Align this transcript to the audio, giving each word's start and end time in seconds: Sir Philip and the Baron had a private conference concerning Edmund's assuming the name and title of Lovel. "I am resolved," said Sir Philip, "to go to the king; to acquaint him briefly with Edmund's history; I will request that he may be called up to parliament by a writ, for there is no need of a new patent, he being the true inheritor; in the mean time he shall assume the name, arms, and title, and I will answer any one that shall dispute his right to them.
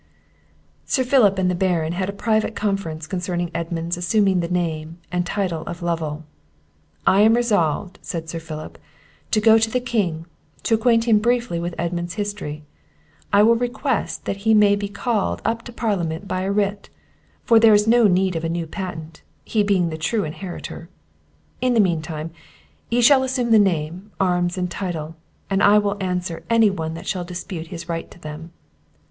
Sir 0.87 1.03
Philip 1.03 1.37
and 1.37 1.47
the 1.51 1.53
Baron 1.53 1.91
had 1.93 2.09
a 2.09 2.11
private 2.11 2.55
conference 2.55 3.05
concerning 3.05 3.51
Edmund's 3.53 3.97
assuming 3.97 4.39
the 4.39 4.47
name 4.47 4.97
and 5.11 5.27
title 5.27 5.61
of 5.67 5.83
Lovel. 5.83 6.23
"I 7.05 7.21
am 7.21 7.35
resolved," 7.35 7.99
said 8.01 8.27
Sir 8.27 8.39
Philip, 8.39 8.79
"to 9.29 9.39
go 9.39 9.59
to 9.59 9.69
the 9.69 9.79
king; 9.79 10.25
to 10.63 10.73
acquaint 10.73 11.03
him 11.03 11.19
briefly 11.19 11.59
with 11.59 11.75
Edmund's 11.77 12.15
history; 12.15 12.63
I 13.31 13.43
will 13.43 13.53
request 13.55 14.25
that 14.25 14.37
he 14.37 14.55
may 14.55 14.75
be 14.75 14.89
called 14.89 15.39
up 15.45 15.61
to 15.65 15.71
parliament 15.71 16.27
by 16.27 16.41
a 16.41 16.51
writ, 16.51 16.89
for 17.43 17.59
there 17.59 17.75
is 17.75 17.85
no 17.87 18.07
need 18.07 18.35
of 18.35 18.43
a 18.43 18.49
new 18.49 18.65
patent, 18.65 19.21
he 19.45 19.61
being 19.61 19.89
the 19.91 19.99
true 19.99 20.23
inheritor; 20.23 20.89
in 21.61 21.75
the 21.75 21.79
mean 21.79 22.01
time 22.01 22.31
he 22.89 23.03
shall 23.03 23.21
assume 23.21 23.51
the 23.51 23.59
name, 23.59 24.09
arms, 24.19 24.57
and 24.57 24.71
title, 24.71 25.15
and 25.47 25.61
I 25.61 25.77
will 25.77 26.01
answer 26.01 26.43
any 26.49 26.71
one 26.71 26.95
that 26.95 27.05
shall 27.05 27.23
dispute 27.23 27.67
his 27.67 27.87
right 27.87 28.09
to 28.09 28.17
them. 28.17 28.51